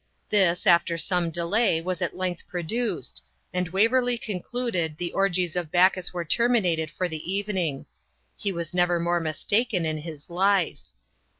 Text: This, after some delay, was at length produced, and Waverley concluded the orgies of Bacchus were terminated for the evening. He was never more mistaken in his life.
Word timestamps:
This, 0.29 0.65
after 0.65 0.97
some 0.97 1.29
delay, 1.29 1.79
was 1.79 2.01
at 2.01 2.17
length 2.17 2.47
produced, 2.47 3.21
and 3.53 3.69
Waverley 3.69 4.17
concluded 4.17 4.97
the 4.97 5.13
orgies 5.13 5.55
of 5.55 5.71
Bacchus 5.71 6.11
were 6.11 6.25
terminated 6.25 6.89
for 6.89 7.07
the 7.07 7.31
evening. 7.31 7.85
He 8.35 8.51
was 8.51 8.73
never 8.73 8.99
more 8.99 9.19
mistaken 9.19 9.85
in 9.85 9.99
his 9.99 10.27
life. 10.27 10.81